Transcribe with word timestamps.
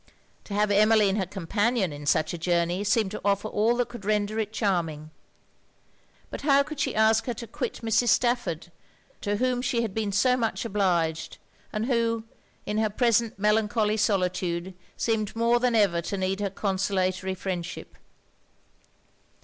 To 0.45 0.55
have 0.55 0.71
Emmeline 0.71 1.17
her 1.17 1.27
companion 1.27 1.93
in 1.93 2.07
such 2.07 2.33
a 2.33 2.37
journey 2.39 2.83
seemed 2.83 3.11
to 3.11 3.21
offer 3.23 3.47
all 3.47 3.77
that 3.77 3.89
could 3.89 4.03
render 4.03 4.39
it 4.39 4.51
charming. 4.51 5.11
But 6.31 6.41
how 6.41 6.63
could 6.63 6.79
she 6.79 6.95
ask 6.95 7.27
her 7.27 7.35
to 7.35 7.45
quit 7.45 7.81
Mrs. 7.83 8.07
Stafford, 8.07 8.71
to 9.21 9.35
whom 9.35 9.61
she 9.61 9.83
had 9.83 9.93
been 9.93 10.11
so 10.11 10.35
much 10.35 10.65
obliged; 10.65 11.37
and 11.71 11.85
who, 11.85 12.23
in 12.65 12.79
her 12.79 12.89
present 12.89 13.37
melancholy 13.37 13.95
solitude, 13.95 14.73
seemed 14.97 15.35
more 15.35 15.59
than 15.59 15.75
ever 15.75 16.01
to 16.01 16.17
need 16.17 16.39
her 16.39 16.49
consolatory 16.49 17.35
friendship. 17.35 17.95